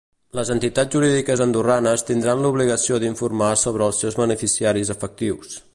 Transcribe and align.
Les 0.37 0.51
entitats 0.53 0.95
jurídiques 0.97 1.43
andorranes 1.45 2.05
tindran 2.09 2.43
l’obligació 2.47 2.99
d’informar 3.05 3.53
sobre 3.67 3.87
els 3.91 4.05
seus 4.05 4.21
beneficiaris 4.25 4.93
efectius. 4.97 5.59